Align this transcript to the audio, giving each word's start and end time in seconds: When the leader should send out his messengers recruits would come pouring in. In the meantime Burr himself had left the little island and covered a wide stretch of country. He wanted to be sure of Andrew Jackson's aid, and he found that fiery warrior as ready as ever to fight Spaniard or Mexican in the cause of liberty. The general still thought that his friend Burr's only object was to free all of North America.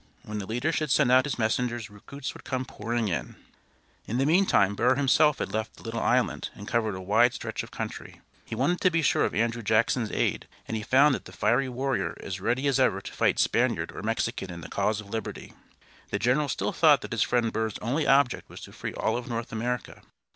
When 0.23 0.39
the 0.39 0.47
leader 0.47 0.71
should 0.71 0.89
send 0.89 1.11
out 1.11 1.25
his 1.25 1.37
messengers 1.37 1.91
recruits 1.91 2.33
would 2.33 2.43
come 2.43 2.65
pouring 2.65 3.07
in. 3.07 3.35
In 4.07 4.17
the 4.17 4.25
meantime 4.25 4.73
Burr 4.73 4.95
himself 4.95 5.37
had 5.37 5.53
left 5.53 5.75
the 5.75 5.83
little 5.83 5.99
island 5.99 6.49
and 6.55 6.67
covered 6.67 6.95
a 6.95 6.99
wide 6.99 7.35
stretch 7.35 7.61
of 7.61 7.69
country. 7.69 8.19
He 8.43 8.55
wanted 8.55 8.81
to 8.81 8.89
be 8.89 9.03
sure 9.03 9.25
of 9.25 9.35
Andrew 9.35 9.61
Jackson's 9.61 10.11
aid, 10.11 10.47
and 10.67 10.75
he 10.75 10.81
found 10.81 11.13
that 11.13 11.31
fiery 11.31 11.69
warrior 11.69 12.17
as 12.19 12.41
ready 12.41 12.65
as 12.65 12.79
ever 12.79 12.99
to 12.99 13.13
fight 13.13 13.37
Spaniard 13.37 13.91
or 13.91 14.01
Mexican 14.01 14.49
in 14.51 14.61
the 14.61 14.69
cause 14.69 15.01
of 15.01 15.11
liberty. 15.11 15.53
The 16.09 16.17
general 16.17 16.49
still 16.49 16.73
thought 16.73 17.01
that 17.01 17.11
his 17.11 17.21
friend 17.21 17.53
Burr's 17.53 17.77
only 17.77 18.07
object 18.07 18.49
was 18.49 18.61
to 18.61 18.71
free 18.73 18.95
all 18.95 19.15
of 19.17 19.27
North 19.29 19.51
America. 19.51 20.01